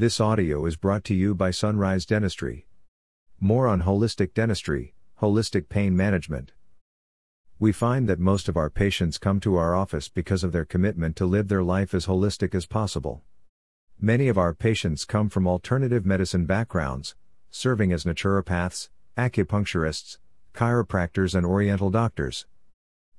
This 0.00 0.18
audio 0.18 0.64
is 0.64 0.76
brought 0.76 1.04
to 1.04 1.14
you 1.14 1.34
by 1.34 1.50
Sunrise 1.50 2.06
Dentistry. 2.06 2.66
More 3.38 3.68
on 3.68 3.82
holistic 3.82 4.32
dentistry, 4.32 4.94
holistic 5.20 5.68
pain 5.68 5.94
management. 5.94 6.52
We 7.58 7.72
find 7.72 8.08
that 8.08 8.18
most 8.18 8.48
of 8.48 8.56
our 8.56 8.70
patients 8.70 9.18
come 9.18 9.40
to 9.40 9.56
our 9.56 9.74
office 9.74 10.08
because 10.08 10.42
of 10.42 10.52
their 10.52 10.64
commitment 10.64 11.16
to 11.16 11.26
live 11.26 11.48
their 11.48 11.62
life 11.62 11.92
as 11.92 12.06
holistic 12.06 12.54
as 12.54 12.64
possible. 12.64 13.24
Many 14.00 14.28
of 14.28 14.38
our 14.38 14.54
patients 14.54 15.04
come 15.04 15.28
from 15.28 15.46
alternative 15.46 16.06
medicine 16.06 16.46
backgrounds, 16.46 17.14
serving 17.50 17.92
as 17.92 18.04
naturopaths, 18.04 18.88
acupuncturists, 19.18 20.16
chiropractors, 20.54 21.34
and 21.34 21.44
oriental 21.44 21.90
doctors. 21.90 22.46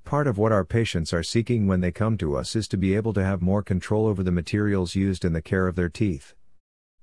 Part 0.04 0.26
of 0.26 0.40
what 0.40 0.52
our 0.52 0.66
patients 0.66 1.14
are 1.14 1.22
seeking 1.22 1.68
when 1.68 1.82
they 1.82 1.92
come 1.92 2.18
to 2.18 2.36
us 2.36 2.56
is 2.56 2.68
to 2.70 2.76
be 2.76 2.96
able 2.96 3.14
to 3.14 3.24
have 3.24 3.40
more 3.40 3.62
control 3.62 4.08
over 4.08 4.24
the 4.24 4.32
materials 4.32 4.96
used 4.96 5.24
in 5.24 5.34
the 5.34 5.44
care 5.44 5.68
of 5.68 5.76
their 5.76 5.88
teeth. 5.88 6.34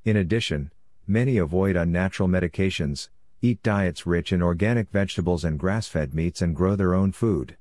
In 0.09 0.17
addition, 0.17 0.71
many 1.07 1.37
avoid 1.37 1.77
unnatural 1.77 2.31
medications, 2.31 3.11
eat 3.43 3.63
diets 3.63 4.07
rich 4.07 4.33
in 4.33 4.41
organic 4.41 4.89
vegetables 4.89 5.45
and 5.45 5.59
grass 5.59 5.87
fed 5.87 6.15
meats, 6.15 6.41
and 6.41 6.57
grow 6.57 6.77
their 6.77 6.95
own 6.95 7.13
food. 7.13 7.59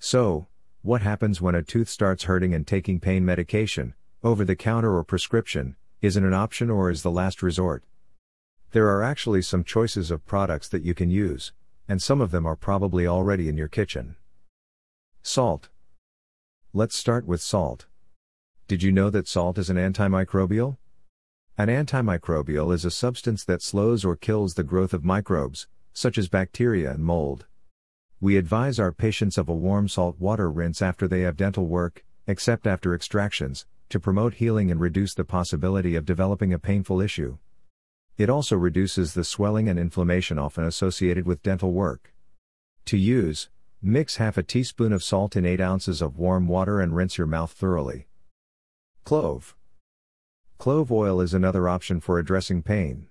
So, 0.00 0.48
what 0.82 1.02
happens 1.02 1.40
when 1.40 1.54
a 1.54 1.62
tooth 1.62 1.88
starts 1.88 2.24
hurting 2.24 2.52
and 2.52 2.66
taking 2.66 2.98
pain 2.98 3.24
medication, 3.24 3.94
over 4.24 4.44
the 4.44 4.56
counter 4.56 4.96
or 4.96 5.04
prescription, 5.04 5.76
isn't 6.02 6.24
an 6.24 6.34
option 6.34 6.68
or 6.68 6.90
is 6.90 7.04
the 7.04 7.12
last 7.12 7.44
resort? 7.44 7.84
There 8.72 8.88
are 8.88 9.04
actually 9.04 9.42
some 9.42 9.62
choices 9.62 10.10
of 10.10 10.26
products 10.26 10.68
that 10.70 10.82
you 10.82 10.94
can 10.94 11.10
use, 11.10 11.52
and 11.88 12.02
some 12.02 12.20
of 12.20 12.32
them 12.32 12.44
are 12.44 12.56
probably 12.56 13.06
already 13.06 13.48
in 13.48 13.56
your 13.56 13.68
kitchen. 13.68 14.16
Salt. 15.22 15.68
Let's 16.72 16.96
start 16.96 17.24
with 17.24 17.40
salt. 17.40 17.86
Did 18.66 18.82
you 18.82 18.90
know 18.90 19.10
that 19.10 19.28
salt 19.28 19.58
is 19.58 19.70
an 19.70 19.76
antimicrobial? 19.76 20.78
An 21.58 21.68
antimicrobial 21.68 22.74
is 22.74 22.84
a 22.84 22.90
substance 22.90 23.42
that 23.44 23.62
slows 23.62 24.04
or 24.04 24.14
kills 24.14 24.52
the 24.52 24.62
growth 24.62 24.92
of 24.92 25.06
microbes, 25.06 25.66
such 25.94 26.18
as 26.18 26.28
bacteria 26.28 26.90
and 26.90 27.02
mold. 27.02 27.46
We 28.20 28.36
advise 28.36 28.78
our 28.78 28.92
patients 28.92 29.38
of 29.38 29.48
a 29.48 29.54
warm 29.54 29.88
salt 29.88 30.20
water 30.20 30.50
rinse 30.50 30.82
after 30.82 31.08
they 31.08 31.22
have 31.22 31.38
dental 31.38 31.66
work, 31.66 32.04
except 32.26 32.66
after 32.66 32.94
extractions, 32.94 33.64
to 33.88 33.98
promote 33.98 34.34
healing 34.34 34.70
and 34.70 34.78
reduce 34.78 35.14
the 35.14 35.24
possibility 35.24 35.96
of 35.96 36.04
developing 36.04 36.52
a 36.52 36.58
painful 36.58 37.00
issue. 37.00 37.38
It 38.18 38.28
also 38.28 38.56
reduces 38.56 39.14
the 39.14 39.24
swelling 39.24 39.66
and 39.66 39.78
inflammation 39.78 40.38
often 40.38 40.64
associated 40.64 41.26
with 41.26 41.42
dental 41.42 41.72
work. 41.72 42.12
To 42.84 42.98
use, 42.98 43.48
mix 43.80 44.16
half 44.16 44.36
a 44.36 44.42
teaspoon 44.42 44.92
of 44.92 45.02
salt 45.02 45.36
in 45.36 45.46
8 45.46 45.62
ounces 45.62 46.02
of 46.02 46.18
warm 46.18 46.48
water 46.48 46.82
and 46.82 46.94
rinse 46.94 47.16
your 47.16 47.26
mouth 47.26 47.52
thoroughly. 47.52 48.08
Clove. 49.04 49.56
Clove 50.58 50.90
oil 50.90 51.20
is 51.20 51.34
another 51.34 51.68
option 51.68 52.00
for 52.00 52.18
addressing 52.18 52.62
pain. 52.62 53.08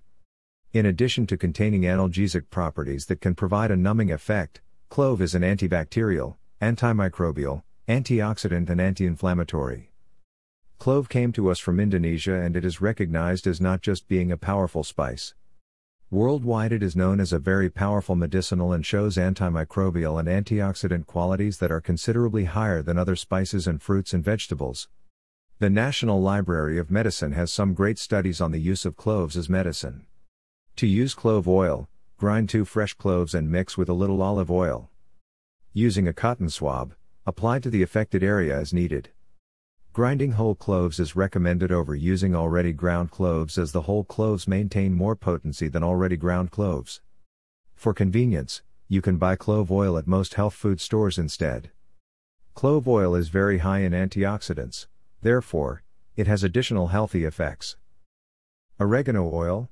In 0.73 0.85
addition 0.85 1.27
to 1.27 1.37
containing 1.37 1.83
analgesic 1.83 2.49
properties 2.49 3.05
that 3.05 3.21
can 3.21 3.35
provide 3.35 3.71
a 3.71 3.77
numbing 3.77 4.11
effect, 4.11 4.61
clove 4.89 5.21
is 5.21 5.35
an 5.35 5.43
antibacterial, 5.43 6.35
antimicrobial, 6.61 7.61
antioxidant, 7.87 8.69
and 8.69 8.81
anti 8.81 9.05
inflammatory. 9.05 9.91
Clove 10.79 11.07
came 11.07 11.31
to 11.31 11.49
us 11.49 11.59
from 11.59 11.79
Indonesia 11.79 12.33
and 12.33 12.57
it 12.57 12.65
is 12.65 12.81
recognized 12.81 13.47
as 13.47 13.61
not 13.61 13.81
just 13.81 14.07
being 14.07 14.31
a 14.31 14.37
powerful 14.37 14.83
spice. 14.83 15.35
Worldwide, 16.11 16.73
it 16.73 16.83
is 16.83 16.95
known 16.95 17.19
as 17.19 17.31
a 17.31 17.39
very 17.39 17.69
powerful 17.69 18.15
medicinal 18.15 18.73
and 18.73 18.85
shows 18.85 19.17
antimicrobial 19.17 20.19
and 20.19 20.27
antioxidant 20.27 21.05
qualities 21.05 21.59
that 21.59 21.71
are 21.71 21.81
considerably 21.81 22.45
higher 22.45 22.81
than 22.81 22.97
other 22.97 23.15
spices 23.15 23.67
and 23.67 23.81
fruits 23.81 24.13
and 24.13 24.23
vegetables. 24.23 24.89
The 25.57 25.69
National 25.69 26.21
Library 26.21 26.77
of 26.77 26.91
Medicine 26.91 27.31
has 27.31 27.49
some 27.49 27.73
great 27.73 27.97
studies 27.97 28.41
on 28.41 28.51
the 28.51 28.59
use 28.59 28.83
of 28.83 28.97
cloves 28.97 29.37
as 29.37 29.47
medicine. 29.47 30.05
To 30.75 30.85
use 30.85 31.13
clove 31.13 31.47
oil, 31.47 31.87
grind 32.17 32.49
two 32.49 32.65
fresh 32.65 32.93
cloves 32.93 33.33
and 33.33 33.49
mix 33.49 33.77
with 33.77 33.87
a 33.87 33.93
little 33.93 34.21
olive 34.21 34.51
oil. 34.51 34.89
Using 35.71 36.09
a 36.09 36.13
cotton 36.13 36.49
swab, 36.49 36.93
apply 37.25 37.59
to 37.59 37.69
the 37.69 37.81
affected 37.81 38.21
area 38.21 38.53
as 38.53 38.73
needed. 38.73 39.11
Grinding 39.93 40.33
whole 40.33 40.55
cloves 40.55 40.99
is 40.99 41.15
recommended 41.15 41.71
over 41.71 41.95
using 41.95 42.35
already 42.35 42.73
ground 42.73 43.09
cloves 43.09 43.57
as 43.57 43.71
the 43.71 43.83
whole 43.83 44.03
cloves 44.03 44.49
maintain 44.49 44.91
more 44.91 45.15
potency 45.15 45.69
than 45.69 45.85
already 45.85 46.17
ground 46.17 46.51
cloves. 46.51 46.99
For 47.75 47.93
convenience, 47.93 48.61
you 48.89 49.01
can 49.01 49.15
buy 49.15 49.37
clove 49.37 49.71
oil 49.71 49.97
at 49.97 50.05
most 50.05 50.33
health 50.33 50.53
food 50.53 50.81
stores 50.81 51.17
instead. 51.17 51.71
Clove 52.55 52.89
oil 52.89 53.15
is 53.15 53.29
very 53.29 53.59
high 53.59 53.79
in 53.79 53.93
antioxidants, 53.93 54.87
therefore, 55.25 55.81
it 56.15 56.27
has 56.27 56.43
additional 56.43 56.89
healthy 56.89 57.25
effects. 57.25 57.77
Oregano 58.79 59.27
oil 59.33 59.71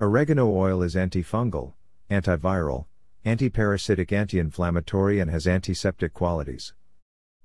Oregano 0.00 0.50
oil 0.50 0.82
is 0.82 0.94
antifungal, 0.94 1.74
antiviral, 2.10 2.86
antiparasitic, 3.26 4.10
anti 4.10 4.38
inflammatory, 4.38 5.20
and 5.20 5.30
has 5.30 5.46
antiseptic 5.46 6.14
qualities. 6.14 6.72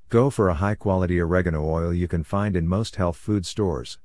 Go 0.07 0.29
for 0.29 0.47
a 0.47 0.53
high 0.53 0.75
quality 0.75 1.19
oregano 1.19 1.67
oil 1.67 1.93
you 1.93 2.07
can 2.07 2.23
find 2.23 2.55
in 2.55 2.69
most 2.69 2.95
health 2.95 3.17
food 3.17 3.45
stores. 3.45 3.99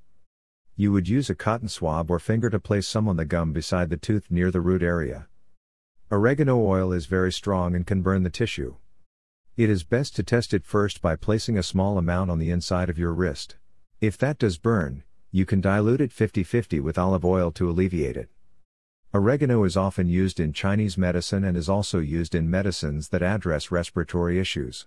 You 0.75 0.91
would 0.91 1.08
use 1.08 1.31
a 1.31 1.37
cotton 1.37 1.69
swab 1.69 2.10
or 2.10 2.19
finger 2.19 2.50
to 2.50 2.58
place 2.58 2.88
some 2.88 3.06
on 3.06 3.16
the 3.16 3.25
gum 3.25 3.53
beside 3.53 3.91
the 3.91 3.97
tooth 3.97 4.28
near 4.28 4.50
the 4.50 4.60
root 4.60 4.82
area. 4.82 5.28
Oregano 6.10 6.58
oil 6.58 6.92
is 6.92 7.06
very 7.06 7.31
strong 7.31 7.76
and 7.76 7.87
can 7.87 8.03
burn 8.03 8.25
the 8.25 8.31
tissue. 8.31 8.75
It 9.58 9.70
is 9.70 9.82
best 9.82 10.14
to 10.14 10.22
test 10.22 10.54
it 10.54 10.64
first 10.64 11.02
by 11.02 11.16
placing 11.16 11.58
a 11.58 11.64
small 11.64 11.98
amount 11.98 12.30
on 12.30 12.38
the 12.38 12.48
inside 12.48 12.88
of 12.88 12.96
your 12.96 13.12
wrist. 13.12 13.56
If 14.00 14.16
that 14.19 14.38
does 14.38 14.56
burn, 14.56 15.02
you 15.32 15.44
can 15.44 15.60
dilute 15.60 16.00
it 16.00 16.12
50 16.12 16.44
50 16.44 16.78
with 16.78 16.96
olive 16.96 17.24
oil 17.24 17.50
to 17.50 17.69
alleviate 17.69 18.16
it. 18.16 18.28
Oregano 19.12 19.64
is 19.64 19.76
often 19.76 20.06
used 20.06 20.38
in 20.38 20.52
Chinese 20.52 20.96
medicine 20.96 21.42
and 21.42 21.56
is 21.56 21.69
also 21.69 21.98
used 21.98 22.36
in 22.36 22.48
medicines 22.48 23.08
that 23.08 23.20
address 23.20 23.72
respiratory 23.72 24.38
issues. 24.38 24.86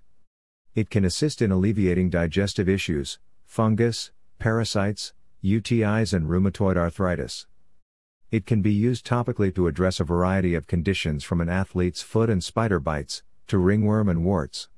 It 0.73 0.89
can 0.89 1.03
assist 1.03 1.41
in 1.41 1.51
alleviating 1.51 2.09
digestive 2.09 2.69
issues, 2.69 3.19
fungus, 3.43 4.11
parasites, 4.39 5.11
UTIs, 5.43 6.13
and 6.13 6.29
rheumatoid 6.29 6.77
arthritis. 6.77 7.45
It 8.31 8.45
can 8.45 8.61
be 8.61 8.71
used 8.71 9.05
topically 9.05 9.53
to 9.53 9.67
address 9.67 9.99
a 9.99 10.05
variety 10.05 10.55
of 10.55 10.67
conditions 10.67 11.25
from 11.25 11.41
an 11.41 11.49
athlete's 11.49 12.01
foot 12.01 12.29
and 12.29 12.41
spider 12.41 12.79
bites, 12.79 13.21
to 13.51 13.57
ringworm 13.57 14.07
and 14.07 14.23
warts. 14.23 14.69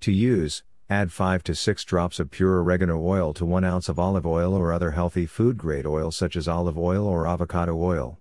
To 0.00 0.10
use, 0.10 0.64
add 0.88 1.12
5 1.12 1.44
to 1.44 1.54
6 1.54 1.84
drops 1.84 2.18
of 2.18 2.32
pure 2.32 2.60
oregano 2.60 3.00
oil 3.00 3.32
to 3.34 3.44
1 3.44 3.62
ounce 3.62 3.88
of 3.88 4.00
olive 4.00 4.26
oil 4.26 4.52
or 4.52 4.72
other 4.72 4.90
healthy 4.90 5.26
food 5.26 5.56
grade 5.56 5.86
oil 5.86 6.10
such 6.10 6.34
as 6.34 6.48
olive 6.48 6.76
oil 6.76 7.06
or 7.06 7.28
avocado 7.28 7.80
oil. 7.80 8.18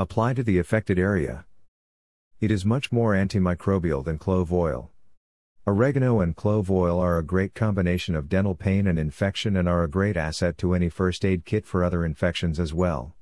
Apply 0.00 0.34
to 0.34 0.42
the 0.42 0.58
affected 0.58 0.98
area. 0.98 1.46
It 2.40 2.50
is 2.50 2.64
much 2.64 2.90
more 2.90 3.12
antimicrobial 3.12 4.04
than 4.04 4.18
clove 4.18 4.52
oil. 4.52 4.90
Oregano 5.64 6.18
and 6.18 6.34
clove 6.34 6.68
oil 6.68 6.98
are 6.98 7.16
a 7.16 7.22
great 7.22 7.54
combination 7.54 8.16
of 8.16 8.28
dental 8.28 8.56
pain 8.56 8.88
and 8.88 8.98
infection 8.98 9.56
and 9.56 9.68
are 9.68 9.84
a 9.84 9.88
great 9.88 10.16
asset 10.16 10.58
to 10.58 10.74
any 10.74 10.88
first 10.88 11.24
aid 11.24 11.44
kit 11.44 11.64
for 11.64 11.84
other 11.84 12.04
infections 12.04 12.58
as 12.58 12.74
well. 12.74 13.14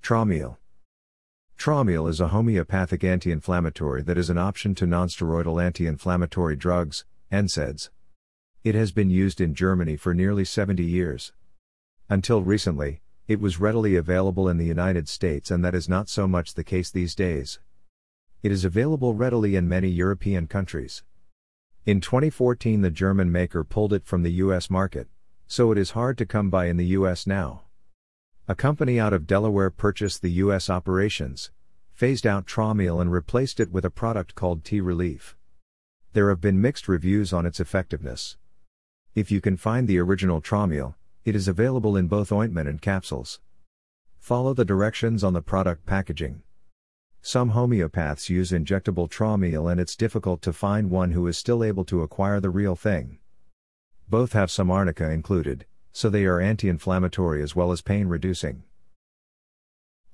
Traumeel. 0.00 0.58
Traumeel 1.58 2.08
is 2.08 2.20
a 2.20 2.28
homeopathic 2.28 3.04
anti 3.04 3.30
inflammatory 3.30 4.02
that 4.02 4.18
is 4.18 4.30
an 4.30 4.38
option 4.38 4.74
to 4.74 4.86
nonsteroidal 4.86 5.62
anti 5.62 5.86
inflammatory 5.86 6.56
drugs, 6.56 7.04
NSAIDs. 7.30 7.90
It 8.64 8.74
has 8.74 8.92
been 8.92 9.10
used 9.10 9.40
in 9.40 9.54
Germany 9.54 9.96
for 9.96 10.14
nearly 10.14 10.44
70 10.44 10.82
years. 10.84 11.32
Until 12.08 12.42
recently, 12.42 13.00
it 13.28 13.40
was 13.40 13.60
readily 13.60 13.96
available 13.96 14.48
in 14.48 14.58
the 14.58 14.66
United 14.66 15.08
States, 15.08 15.50
and 15.50 15.64
that 15.64 15.74
is 15.74 15.88
not 15.88 16.08
so 16.08 16.28
much 16.28 16.54
the 16.54 16.64
case 16.64 16.90
these 16.90 17.14
days. 17.14 17.60
It 18.42 18.50
is 18.52 18.64
available 18.64 19.14
readily 19.14 19.54
in 19.54 19.68
many 19.68 19.88
European 19.88 20.46
countries. 20.48 21.04
In 21.86 22.00
2014, 22.00 22.82
the 22.82 22.90
German 22.90 23.30
maker 23.30 23.64
pulled 23.64 23.92
it 23.92 24.04
from 24.04 24.22
the 24.22 24.32
US 24.44 24.68
market, 24.68 25.08
so 25.46 25.72
it 25.72 25.78
is 25.78 25.92
hard 25.92 26.18
to 26.18 26.26
come 26.26 26.50
by 26.50 26.66
in 26.66 26.76
the 26.76 26.86
US 26.98 27.26
now. 27.26 27.62
A 28.48 28.56
company 28.56 28.98
out 28.98 29.12
of 29.12 29.28
Delaware 29.28 29.70
purchased 29.70 30.20
the 30.20 30.32
US 30.32 30.68
operations, 30.68 31.52
phased 31.94 32.26
out 32.26 32.44
Traumeel, 32.44 33.00
and 33.00 33.12
replaced 33.12 33.60
it 33.60 33.70
with 33.70 33.84
a 33.84 33.90
product 33.90 34.34
called 34.34 34.64
T 34.64 34.80
Relief. 34.80 35.36
There 36.12 36.28
have 36.28 36.40
been 36.40 36.60
mixed 36.60 36.88
reviews 36.88 37.32
on 37.32 37.46
its 37.46 37.60
effectiveness. 37.60 38.36
If 39.14 39.30
you 39.30 39.40
can 39.40 39.56
find 39.56 39.86
the 39.86 40.00
original 40.00 40.42
Traumeel, 40.42 40.96
it 41.24 41.36
is 41.36 41.46
available 41.46 41.96
in 41.96 42.08
both 42.08 42.32
ointment 42.32 42.68
and 42.68 42.82
capsules. 42.82 43.38
Follow 44.18 44.54
the 44.54 44.64
directions 44.64 45.22
on 45.22 45.34
the 45.34 45.40
product 45.40 45.86
packaging. 45.86 46.42
Some 47.20 47.52
homeopaths 47.52 48.28
use 48.28 48.50
injectable 48.50 49.08
Traumeel 49.08 49.70
and 49.70 49.80
it's 49.80 49.94
difficult 49.94 50.42
to 50.42 50.52
find 50.52 50.90
one 50.90 51.12
who 51.12 51.28
is 51.28 51.38
still 51.38 51.62
able 51.62 51.84
to 51.84 52.02
acquire 52.02 52.40
the 52.40 52.50
real 52.50 52.74
thing. 52.74 53.20
Both 54.08 54.32
have 54.32 54.50
some 54.50 54.68
arnica 54.68 55.08
included, 55.08 55.64
so 55.92 56.08
they 56.08 56.24
are 56.24 56.40
anti 56.40 56.68
inflammatory 56.68 57.42
as 57.42 57.54
well 57.54 57.70
as 57.70 57.82
pain 57.82 58.08
reducing. 58.08 58.62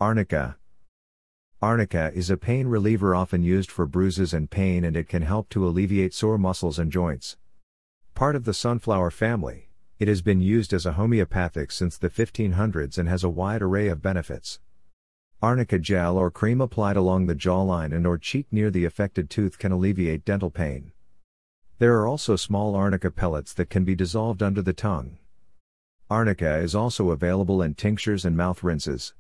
Arnica 0.01 0.57
Arnica 1.61 2.13
is 2.15 2.31
a 2.31 2.37
pain 2.37 2.69
reliever 2.69 3.15
often 3.15 3.43
used 3.43 3.71
for 3.71 3.87
bruises 3.87 4.33
and 4.33 4.51
pain 4.51 4.85
and 4.85 4.97
it 4.97 5.09
can 5.09 5.23
help 5.23 5.49
to 5.49 5.67
alleviate 5.67 6.15
sore 6.15 6.39
muscles 6.39 6.79
and 6.79 6.93
joints. 6.93 7.37
Part 8.15 8.37
of 8.37 8.45
the 8.45 8.55
sunflower 8.55 9.11
family, 9.11 9.69
It 9.99 10.07
has 10.07 10.23
been 10.23 10.41
used 10.41 10.73
as 10.73 10.87
a 10.87 10.93
homeopathic 10.93 11.73
since 11.73 11.99
the 11.99 12.09
1500s 12.09 12.99
and 12.99 13.09
has 13.09 13.25
a 13.25 13.29
wide 13.29 13.63
array 13.63 13.89
of 13.89 14.01
benefits. 14.01 14.61
Arnica 15.43 15.81
gel 15.81 16.17
or 16.17 16.31
cream 16.31 16.61
applied 16.61 16.97
along 16.97 17.27
the 17.27 17.35
jawline 17.35 17.93
and 17.93 18.07
or 18.07 18.19
cheek 18.19 18.47
near 18.53 18.71
the 18.71 18.85
affected 18.85 19.29
tooth 19.29 19.59
can 19.59 19.73
alleviate 19.73 20.25
dental 20.25 20.51
pain. 20.51 20.93
There 21.79 21.99
are 21.99 22.07
also 22.07 22.37
small 22.37 22.77
arnica 22.77 23.11
pellets 23.11 23.53
that 23.55 23.71
can 23.71 23.85
be 23.85 23.97
dissolved 23.97 24.43
under 24.43 24.63
the 24.63 24.73
tongue. 24.73 25.19
Arnica 26.11 26.57
is 26.57 26.75
also 26.75 27.11
available 27.11 27.61
in 27.61 27.75
tinctures 27.75 28.25
and 28.25 28.35
mouth 28.35 28.63
rinses. 28.63 29.13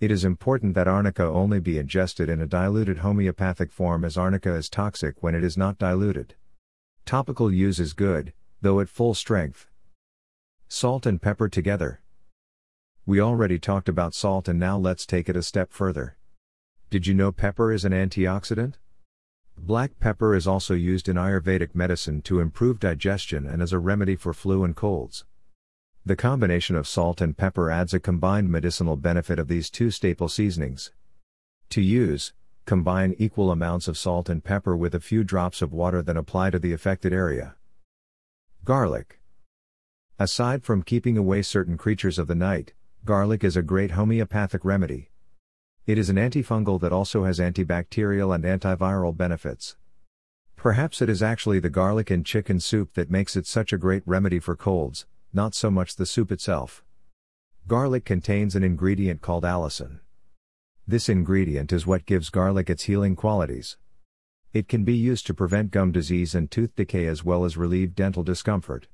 It 0.00 0.10
is 0.10 0.22
important 0.22 0.74
that 0.74 0.86
arnica 0.86 1.24
only 1.24 1.60
be 1.60 1.78
ingested 1.78 2.28
in 2.28 2.42
a 2.42 2.46
diluted 2.46 2.98
homeopathic 2.98 3.72
form 3.72 4.04
as 4.04 4.18
arnica 4.18 4.54
is 4.54 4.68
toxic 4.68 5.22
when 5.22 5.34
it 5.34 5.42
is 5.42 5.56
not 5.56 5.78
diluted. 5.78 6.34
Topical 7.06 7.50
use 7.50 7.80
is 7.80 7.94
good, 7.94 8.34
though 8.60 8.80
at 8.80 8.90
full 8.90 9.14
strength. 9.14 9.66
Salt 10.68 11.06
and 11.06 11.22
pepper 11.22 11.48
together. 11.48 12.02
We 13.06 13.18
already 13.18 13.58
talked 13.58 13.88
about 13.88 14.14
salt 14.14 14.46
and 14.46 14.58
now 14.58 14.76
let's 14.76 15.06
take 15.06 15.30
it 15.30 15.36
a 15.36 15.42
step 15.42 15.72
further. 15.72 16.18
Did 16.90 17.06
you 17.06 17.14
know 17.14 17.32
pepper 17.32 17.72
is 17.72 17.86
an 17.86 17.92
antioxidant? 17.92 18.74
Black 19.56 19.98
pepper 20.00 20.34
is 20.34 20.46
also 20.46 20.74
used 20.74 21.08
in 21.08 21.16
Ayurvedic 21.16 21.74
medicine 21.74 22.20
to 22.22 22.40
improve 22.40 22.78
digestion 22.78 23.46
and 23.46 23.62
as 23.62 23.72
a 23.72 23.78
remedy 23.78 24.16
for 24.16 24.34
flu 24.34 24.64
and 24.64 24.76
colds. 24.76 25.24
The 26.06 26.16
combination 26.16 26.76
of 26.76 26.88
salt 26.88 27.20
and 27.20 27.36
pepper 27.36 27.70
adds 27.70 27.92
a 27.92 28.00
combined 28.00 28.50
medicinal 28.50 28.96
benefit 28.96 29.38
of 29.38 29.48
these 29.48 29.68
two 29.68 29.90
staple 29.90 30.30
seasonings. 30.30 30.92
To 31.70 31.82
use, 31.82 32.32
combine 32.64 33.14
equal 33.18 33.50
amounts 33.50 33.86
of 33.86 33.98
salt 33.98 34.30
and 34.30 34.42
pepper 34.42 34.74
with 34.74 34.94
a 34.94 35.00
few 35.00 35.24
drops 35.24 35.60
of 35.60 35.74
water 35.74 36.00
then 36.02 36.16
apply 36.16 36.50
to 36.50 36.58
the 36.58 36.72
affected 36.72 37.12
area. 37.12 37.54
Garlic. 38.64 39.20
Aside 40.18 40.64
from 40.64 40.82
keeping 40.82 41.18
away 41.18 41.42
certain 41.42 41.76
creatures 41.76 42.18
of 42.18 42.28
the 42.28 42.34
night, 42.34 42.72
garlic 43.04 43.44
is 43.44 43.56
a 43.56 43.62
great 43.62 43.90
homeopathic 43.90 44.64
remedy. 44.64 45.10
It 45.86 45.98
is 45.98 46.08
an 46.08 46.16
antifungal 46.16 46.80
that 46.80 46.92
also 46.92 47.24
has 47.24 47.38
antibacterial 47.38 48.34
and 48.34 48.44
antiviral 48.44 49.14
benefits. 49.14 49.76
Perhaps 50.56 51.02
it 51.02 51.10
is 51.10 51.22
actually 51.22 51.58
the 51.58 51.70
garlic 51.70 52.10
in 52.10 52.24
chicken 52.24 52.58
soup 52.58 52.94
that 52.94 53.10
makes 53.10 53.36
it 53.36 53.46
such 53.46 53.72
a 53.72 53.78
great 53.78 54.02
remedy 54.06 54.38
for 54.38 54.56
colds, 54.56 55.06
not 55.32 55.54
so 55.54 55.70
much 55.70 55.96
the 55.96 56.06
soup 56.06 56.32
itself. 56.32 56.84
Garlic 57.66 58.04
contains 58.04 58.56
an 58.56 58.64
ingredient 58.64 59.22
called 59.22 59.44
allicin. 59.44 60.00
This 60.86 61.08
ingredient 61.08 61.72
is 61.72 61.86
what 61.86 62.06
gives 62.06 62.30
garlic 62.30 62.68
its 62.68 62.84
healing 62.84 63.16
qualities. 63.16 63.76
It 64.52 64.68
can 64.68 64.84
be 64.84 64.96
used 64.96 65.26
to 65.26 65.34
prevent 65.34 65.70
gum 65.70 65.92
disease 65.92 66.34
and 66.34 66.50
tooth 66.50 66.74
decay 66.74 67.06
as 67.06 67.24
well 67.24 67.44
as 67.44 67.56
relieve 67.56 67.94
dental 67.94 68.22
discomfort. 68.22 68.88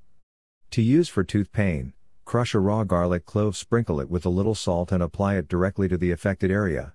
To 0.72 0.82
use 0.82 1.08
for 1.08 1.24
tooth 1.24 1.52
pain, 1.52 1.94
Crush 2.26 2.54
a 2.54 2.58
raw 2.58 2.82
garlic 2.82 3.24
clove, 3.24 3.56
sprinkle 3.56 4.00
it 4.00 4.10
with 4.10 4.26
a 4.26 4.28
little 4.28 4.56
salt, 4.56 4.90
and 4.90 5.00
apply 5.00 5.36
it 5.36 5.46
directly 5.46 5.86
to 5.86 5.96
the 5.96 6.10
affected 6.10 6.50
area. 6.50 6.92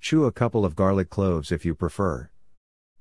Chew 0.00 0.24
a 0.24 0.32
couple 0.32 0.64
of 0.64 0.74
garlic 0.74 1.10
cloves 1.10 1.52
if 1.52 1.66
you 1.66 1.74
prefer. 1.74 2.30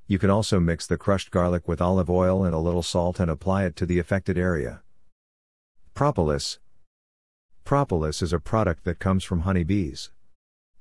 You 0.05 0.19
can 0.19 0.29
also 0.29 0.59
mix 0.59 0.85
the 0.85 0.97
crushed 0.97 1.31
garlic 1.31 1.65
with 1.65 1.79
olive 1.79 2.09
oil 2.09 2.43
and 2.43 2.53
a 2.53 2.59
little 2.59 2.83
salt 2.83 3.21
and 3.21 3.31
apply 3.31 3.63
it 3.63 3.77
to 3.77 3.85
the 3.85 3.99
affected 3.99 4.37
area. 4.37 4.81
Propolis 5.95 6.59
Propolis 7.63 8.21
is 8.21 8.33
a 8.33 8.39
product 8.39 8.83
that 8.83 8.99
comes 8.99 9.23
from 9.23 9.39
honeybees. 9.39 10.11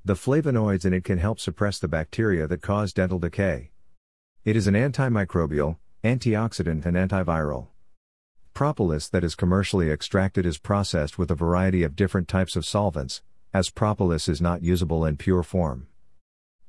The 0.05 0.15
flavonoids 0.15 0.85
in 0.85 0.93
it 0.93 1.05
can 1.05 1.19
help 1.19 1.39
suppress 1.39 1.79
the 1.79 1.87
bacteria 1.87 2.49
that 2.49 2.63
cause 2.63 2.93
dental 2.93 3.21
decay. 3.21 3.71
It 4.45 4.57
is 4.57 4.67
an 4.67 4.75
antimicrobial, 4.75 5.77
antioxidant, 6.03 6.85
and 6.85 6.97
antiviral. 6.97 7.69
Propolis 8.55 9.09
that 9.09 9.23
is 9.23 9.37
commercially 9.37 9.89
extracted 9.89 10.45
is 10.45 10.59
processed 10.59 11.17
with 11.17 11.31
a 11.31 11.37
variety 11.37 11.85
of 11.85 11.95
different 11.95 12.27
types 12.27 12.57
of 12.57 12.67
solvents, 12.67 13.23
as 13.53 13.71
propolis 13.71 14.29
is 14.29 14.41
not 14.41 14.65
usable 14.65 15.05
in 15.07 15.17
pure 15.17 15.45
form. 15.45 15.87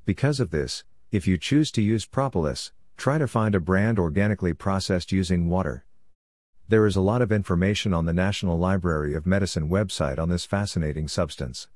Because 0.04 0.38
of 0.38 0.52
this, 0.52 0.84
if 1.10 1.26
you 1.26 1.36
choose 1.36 1.72
to 1.72 1.82
use 1.82 2.06
propolis, 2.06 2.70
try 2.96 3.18
to 3.18 3.26
find 3.26 3.56
a 3.56 3.60
brand 3.60 3.98
organically 3.98 4.54
processed 4.54 5.10
using 5.10 5.48
water. 5.48 5.84
There 6.68 6.84
is 6.84 6.96
a 6.96 7.00
lot 7.00 7.22
of 7.22 7.30
information 7.30 7.94
on 7.94 8.06
the 8.06 8.12
National 8.12 8.58
Library 8.58 9.14
of 9.14 9.24
Medicine 9.24 9.68
website 9.68 10.18
on 10.18 10.30
this 10.30 10.44
fascinating 10.44 11.06
substance. 11.06 11.68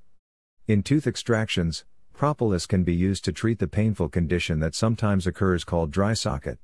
In 0.66 0.82
tooth 0.82 1.06
extractions, 1.06 1.84
propolis 2.12 2.66
can 2.66 2.82
be 2.82 2.92
used 2.92 3.24
to 3.26 3.32
treat 3.32 3.60
the 3.60 3.68
painful 3.68 4.08
condition 4.08 4.58
that 4.58 4.74
sometimes 4.74 5.28
occurs 5.28 5.62
called 5.62 5.92
dry 5.92 6.12
socket. 6.12 6.58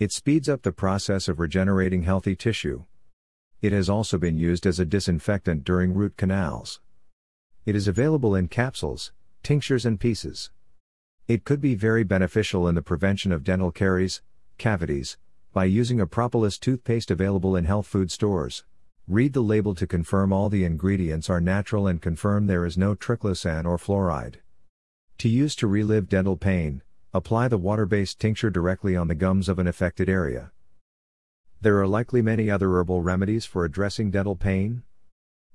It 0.00 0.10
speeds 0.10 0.48
up 0.48 0.62
the 0.62 0.72
process 0.72 1.28
of 1.28 1.38
regenerating 1.38 2.02
healthy 2.02 2.34
tissue. 2.34 2.86
It 3.62 3.70
has 3.70 3.88
also 3.88 4.18
been 4.18 4.36
used 4.36 4.66
as 4.66 4.80
a 4.80 4.84
disinfectant 4.84 5.62
during 5.62 5.94
root 5.94 6.16
canals. 6.16 6.80
It 7.64 7.76
is 7.76 7.86
available 7.86 8.34
in 8.34 8.48
capsules, 8.48 9.12
tinctures, 9.44 9.86
and 9.86 10.00
pieces. 10.00 10.50
It 11.28 11.44
could 11.44 11.60
be 11.60 11.76
very 11.76 12.02
beneficial 12.02 12.66
in 12.66 12.74
the 12.74 12.82
prevention 12.82 13.30
of 13.30 13.44
dental 13.44 13.70
caries, 13.70 14.22
cavities, 14.58 15.18
by 15.54 15.64
using 15.64 15.98
a 15.98 16.06
propolis 16.06 16.58
toothpaste 16.58 17.10
available 17.10 17.56
in 17.56 17.64
health 17.64 17.86
food 17.86 18.10
stores. 18.10 18.64
Read 19.08 19.32
the 19.32 19.40
label 19.40 19.74
to 19.74 19.86
confirm 19.86 20.34
all 20.34 20.50
the 20.50 20.66
ingredients 20.66 21.30
are 21.30 21.40
natural 21.40 21.86
and 21.86 22.02
confirm 22.02 22.46
there 22.46 22.66
is 22.66 22.76
no 22.76 22.94
triclosan 22.94 23.64
or 23.64 23.78
fluoride. 23.78 24.40
To 25.16 25.30
use 25.30 25.56
to 25.56 25.66
relieve 25.66 26.10
dental 26.10 26.36
pain, 26.36 26.82
Apply 27.16 27.46
the 27.46 27.58
water 27.58 27.86
based 27.86 28.18
tincture 28.18 28.50
directly 28.50 28.96
on 28.96 29.06
the 29.06 29.14
gums 29.14 29.48
of 29.48 29.60
an 29.60 29.68
affected 29.68 30.08
area. 30.08 30.50
There 31.60 31.80
are 31.80 31.86
likely 31.86 32.22
many 32.22 32.50
other 32.50 32.68
herbal 32.68 33.02
remedies 33.02 33.44
for 33.44 33.64
addressing 33.64 34.10
dental 34.10 34.34
pain. 34.34 34.82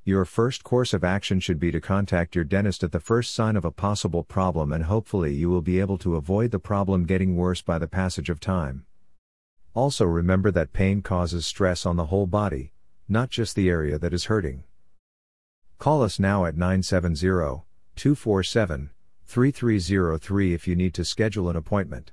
Your 0.06 0.24
first 0.24 0.64
course 0.64 0.94
of 0.94 1.04
action 1.04 1.42
should 1.42 1.60
be 1.60 1.70
to 1.72 1.82
contact 1.82 2.34
your 2.34 2.46
dentist 2.46 2.82
at 2.82 2.94
the 2.94 3.02
first 3.02 3.34
sign 3.34 3.58
of 3.58 3.66
a 3.66 3.72
possible 3.72 4.24
problem, 4.24 4.72
and 4.72 4.86
hopefully, 4.86 5.34
you 5.34 5.50
will 5.50 5.62
be 5.62 5.82
able 5.82 5.98
to 5.98 6.16
avoid 6.16 6.52
the 6.52 6.60
problem 6.60 7.04
getting 7.04 7.36
worse 7.36 7.62
by 7.62 7.78
the 7.78 7.90
passage 7.90 8.30
of 8.30 8.40
time. 8.40 8.86
Also, 9.74 10.06
remember 10.06 10.52
that 10.52 10.74
pain 10.74 11.02
causes 11.02 11.46
stress 11.46 11.86
on 11.86 11.96
the 11.96 12.08
whole 12.08 12.28
body, 12.28 12.74
not 13.08 13.30
just 13.30 13.56
the 13.56 13.70
area 13.70 14.00
that 14.00 14.14
is 14.14 14.26
hurting. 14.26 14.64
Call 15.78 16.02
us 16.02 16.20
now 16.20 16.46
at 16.46 16.58
970 16.58 17.26
247 17.96 18.90
3303 19.26 20.54
if 20.54 20.68
you 20.68 20.76
need 20.76 20.94
to 20.94 21.06
schedule 21.06 21.50
an 21.50 21.56
appointment. 21.56 22.12